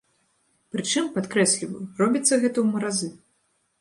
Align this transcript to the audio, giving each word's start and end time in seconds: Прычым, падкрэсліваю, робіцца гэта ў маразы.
Прычым, 0.75 1.11
падкрэсліваю, 1.17 1.85
робіцца 2.03 2.33
гэта 2.43 2.53
ў 2.61 2.65
маразы. 2.75 3.09